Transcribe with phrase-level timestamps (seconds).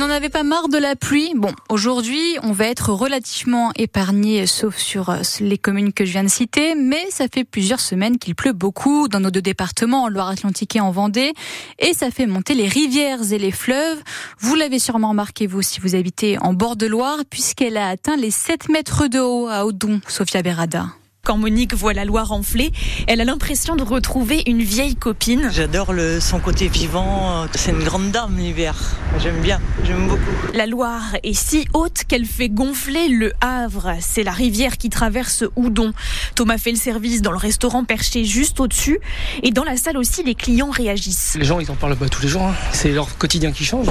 [0.00, 1.32] n'en avez pas marre de la pluie?
[1.36, 6.24] Bon, aujourd'hui, on va être relativement épargné, sauf sur euh, les communes que je viens
[6.24, 10.08] de citer, mais ça fait plusieurs semaines qu'il pleut beaucoup dans nos deux départements, en
[10.08, 11.34] Loire-Atlantique et en Vendée,
[11.78, 13.98] et ça fait monter les rivières et les fleuves.
[14.38, 18.16] Vous l'avez sûrement remarqué, vous, si vous habitez en bord de Loire, puisqu'elle a atteint
[18.16, 20.86] les 7 mètres de haut à Audon, Sophia Berada.
[21.22, 22.72] Quand Monique voit la Loire enflée,
[23.06, 25.50] elle a l'impression de retrouver une vieille copine.
[25.52, 27.46] J'adore le, son côté vivant.
[27.54, 28.74] C'est une grande dame l'hiver.
[29.18, 30.22] J'aime bien, j'aime beaucoup.
[30.54, 33.96] La Loire est si haute qu'elle fait gonfler le Havre.
[34.00, 35.92] C'est la rivière qui traverse Houdon.
[36.36, 38.98] Thomas fait le service dans le restaurant perché juste au-dessus.
[39.42, 41.36] Et dans la salle aussi, les clients réagissent.
[41.38, 42.42] Les gens, ils en parlent pas tous les jours.
[42.42, 42.54] Hein.
[42.72, 43.88] C'est leur quotidien qui change.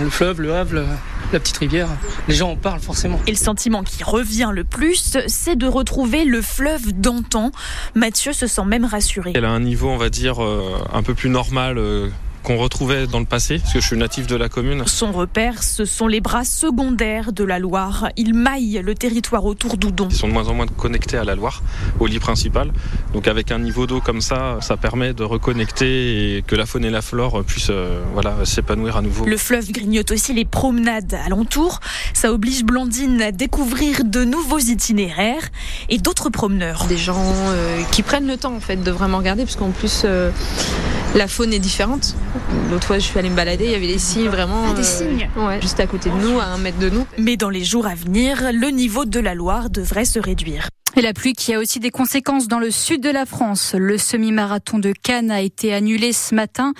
[0.00, 0.84] Le fleuve, le Havre,
[1.32, 1.88] la petite rivière.
[2.28, 3.18] Les gens en parlent forcément.
[3.26, 7.50] Et le sentiment qui revient le plus, c'est de retrouver le fleuve d'antan.
[7.94, 9.32] Mathieu se sent même rassuré.
[9.34, 12.08] Elle a un niveau, on va dire, euh, un peu plus normal euh,
[12.42, 14.82] qu'on retrouvait dans le passé, parce que je suis natif de la commune.
[14.86, 18.08] Son repère, ce sont les bras secondaires de la Loire.
[18.16, 20.08] Ils maillent le territoire autour d'Oudon.
[20.10, 21.62] Ils sont de moins en moins connectés à la Loire,
[21.98, 22.72] au lit principal.
[23.12, 26.84] Donc avec un niveau d'eau comme ça, ça permet de reconnecter et que la faune
[26.84, 29.26] et la flore puissent euh, voilà, s'épanouir à nouveau.
[29.26, 31.80] Le fleuve grignote aussi les promenades alentour.
[32.14, 35.48] Ça oblige Blandine à découvrir de nouveaux itinéraires
[35.88, 36.86] et d'autres promeneurs.
[36.86, 40.02] Des gens euh, qui prennent le temps en fait de vraiment regarder, parce qu'en plus...
[40.04, 40.30] Euh,
[41.14, 42.14] la faune est différente.
[42.70, 44.64] L'autre fois, je suis allée me balader, il y avait des signes vraiment.
[44.70, 47.06] Ah, des signes ouais, Juste à côté de nous, à un mètre de nous.
[47.18, 50.68] Mais dans les jours à venir, le niveau de la Loire devrait se réduire.
[51.00, 53.74] Et la pluie qui a aussi des conséquences dans le sud de la France.
[53.74, 56.74] Le semi-marathon de Cannes a été annulé ce matin.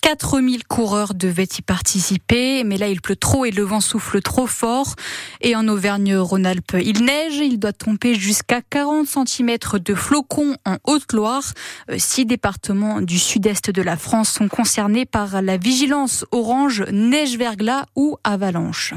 [0.00, 4.46] 4000 coureurs devaient y participer, mais là il pleut trop et le vent souffle trop
[4.46, 4.94] fort.
[5.42, 11.52] Et en Auvergne-Rhône-Alpes, il neige, il doit tomber jusqu'à 40 cm de flocons en Haute-Loire.
[11.90, 17.84] Euh, six départements du sud-est de la France sont concernés par la vigilance orange neige-verglas
[17.94, 18.94] ou avalanche.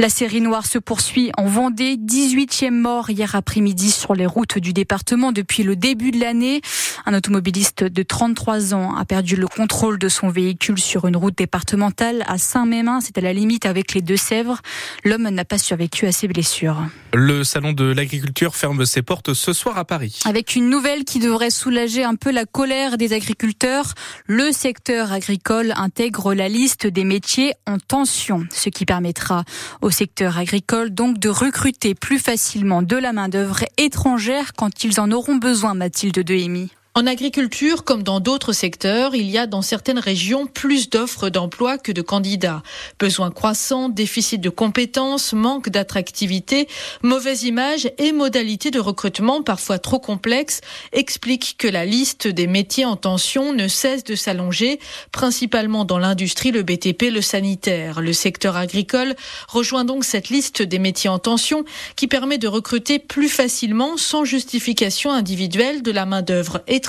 [0.00, 1.96] La série noire se poursuit en Vendée.
[1.96, 6.60] 18e mort hier après-midi sur les routes du département depuis le début de l'année.
[7.04, 11.36] Un automobiliste de 33 ans a perdu le contrôle de son véhicule sur une route
[11.36, 13.00] départementale à Saint-Mémin.
[13.00, 14.60] C'est à la limite avec les Deux-Sèvres.
[15.02, 16.80] L'homme n'a pas survécu à ses blessures.
[17.12, 20.20] Le salon de l'agriculture ferme ses portes ce soir à Paris.
[20.26, 23.94] Avec une nouvelle qui devrait soulager un peu la colère des agriculteurs,
[24.26, 29.42] le secteur agricole intègre la liste des métiers en tension, ce qui permettra
[29.88, 35.10] au secteur agricole donc de recruter plus facilement de la main-d'œuvre étrangère quand ils en
[35.10, 36.70] auront besoin, Mathilde Dehemi.
[36.98, 41.78] En agriculture, comme dans d'autres secteurs, il y a dans certaines régions plus d'offres d'emploi
[41.78, 42.64] que de candidats.
[42.98, 46.66] Besoins croissants, déficit de compétences, manque d'attractivité,
[47.02, 50.60] mauvaise image et modalités de recrutement parfois trop complexes
[50.92, 54.80] expliquent que la liste des métiers en tension ne cesse de s'allonger,
[55.12, 58.00] principalement dans l'industrie, le BTP, le sanitaire.
[58.00, 59.14] Le secteur agricole
[59.46, 61.64] rejoint donc cette liste des métiers en tension
[61.94, 66.87] qui permet de recruter plus facilement, sans justification individuelle, de la main-d'œuvre étrangère,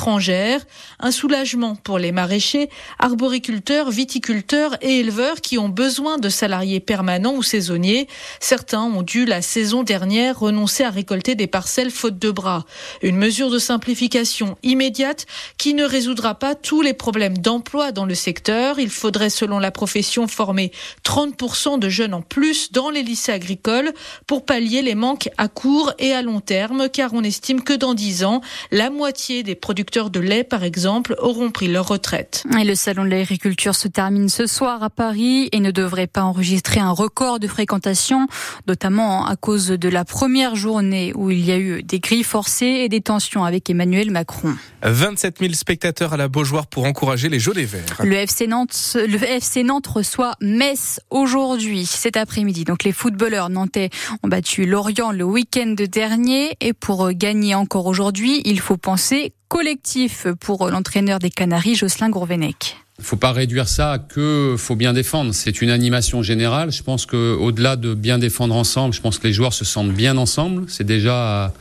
[0.99, 7.35] un soulagement pour les maraîchers, arboriculteurs, viticulteurs et éleveurs qui ont besoin de salariés permanents
[7.35, 8.07] ou saisonniers.
[8.39, 12.65] Certains ont dû la saison dernière renoncer à récolter des parcelles faute de bras.
[13.01, 15.25] Une mesure de simplification immédiate
[15.57, 18.79] qui ne résoudra pas tous les problèmes d'emploi dans le secteur.
[18.79, 20.71] Il faudrait, selon la profession, former
[21.05, 23.93] 30% de jeunes en plus dans les lycées agricoles
[24.27, 27.93] pour pallier les manques à court et à long terme, car on estime que dans
[27.93, 32.43] 10 ans, la moitié des producteurs de lait, par exemple, auront pris leur retraite.
[32.59, 36.21] Et le salon de l'agriculture se termine ce soir à Paris et ne devrait pas
[36.21, 38.27] enregistrer un record de fréquentation,
[38.67, 42.65] notamment à cause de la première journée où il y a eu des grilles forcées
[42.65, 44.53] et des tensions avec Emmanuel Macron.
[44.83, 48.01] 27 000 spectateurs à la Beaujoire pour encourager les Jeux Verts.
[48.03, 52.63] Le FC Nantes, le FC Nantes reçoit Metz aujourd'hui, cet après-midi.
[52.63, 53.89] Donc les footballeurs nantais
[54.23, 60.27] ont battu Lorient le week-end dernier et pour gagner encore aujourd'hui, il faut penser collectif
[60.39, 62.77] pour l'entraîneur des Canaries, Jocelyn Gourvenec.
[62.99, 65.33] Il faut pas réduire ça à que faut bien défendre.
[65.33, 66.71] C'est une animation générale.
[66.71, 69.93] Je pense que au-delà de bien défendre ensemble, je pense que les joueurs se sentent
[69.93, 70.65] bien ensemble.
[70.67, 71.53] C'est déjà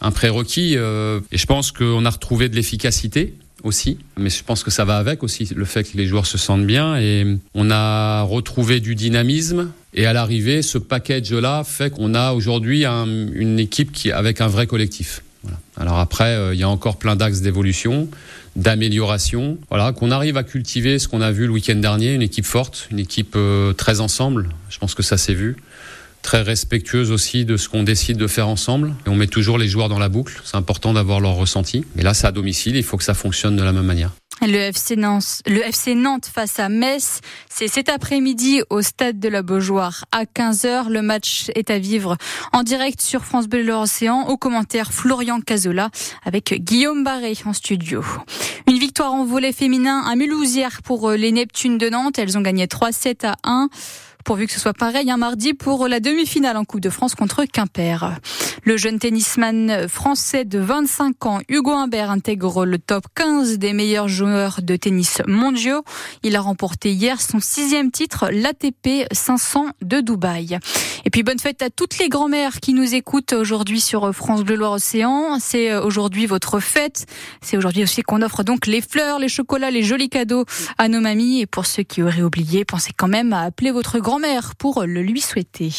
[0.00, 0.76] un prérequis.
[0.76, 3.98] Euh, et je pense qu'on a retrouvé de l'efficacité aussi.
[4.16, 6.66] Mais je pense que ça va avec aussi le fait que les joueurs se sentent
[6.66, 9.70] bien et on a retrouvé du dynamisme.
[9.92, 14.66] Et à l'arrivée, ce package-là fait qu'on a aujourd'hui une équipe qui avec un vrai
[14.66, 15.22] collectif.
[15.76, 18.08] Alors après, euh, il y a encore plein d'axes d'évolution,
[18.56, 19.58] d'amélioration.
[19.68, 22.88] Voilà, qu'on arrive à cultiver ce qu'on a vu le week-end dernier, une équipe forte,
[22.90, 24.48] une équipe euh, très ensemble.
[24.70, 25.56] Je pense que ça s'est vu.
[26.22, 28.94] Très respectueuse aussi de ce qu'on décide de faire ensemble.
[29.06, 30.40] Et on met toujours les joueurs dans la boucle.
[30.44, 31.84] C'est important d'avoir leur ressenti.
[31.96, 32.76] Mais là, c'est à domicile.
[32.76, 34.12] Il faut que ça fonctionne de la même manière.
[34.46, 40.24] Le FC, Nantes, face à Metz, c'est cet après-midi au stade de la Beaujoire à
[40.24, 40.90] 15h.
[40.90, 42.18] Le match est à vivre
[42.52, 44.26] en direct sur France Bleu Océan.
[44.28, 45.88] Au commentaire Florian Cazola
[46.24, 48.04] avec Guillaume Barré en studio.
[48.68, 52.18] Une victoire en volet féminin à Mulhouse pour les Neptunes de Nantes.
[52.18, 53.68] Elles ont gagné 3-7 à 1
[54.24, 57.44] pourvu que ce soit pareil un mardi pour la demi-finale en Coupe de France contre
[57.44, 58.18] Quimper.
[58.64, 64.08] Le jeune tennisman français de 25 ans, Hugo Humbert, intègre le top 15 des meilleurs
[64.08, 65.82] joueurs de tennis mondiaux.
[66.22, 70.58] Il a remporté hier son sixième titre, l'ATP 500 de Dubaï.
[71.04, 74.56] Et puis bonne fête à toutes les grand-mères qui nous écoutent aujourd'hui sur France Bleu
[74.56, 75.38] Loire Océan.
[75.38, 77.04] C'est aujourd'hui votre fête.
[77.42, 80.46] C'est aujourd'hui aussi qu'on offre donc les fleurs, les chocolats, les jolis cadeaux
[80.78, 81.42] à nos mamies.
[81.42, 85.02] Et pour ceux qui auraient oublié, pensez quand même à appeler votre grand-mère pour le
[85.02, 85.74] lui souhaiter.